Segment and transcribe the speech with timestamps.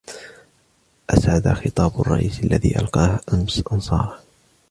[1.09, 4.19] أسعد خطابُ الرئيس الذي ألقاه أمس أنصاره.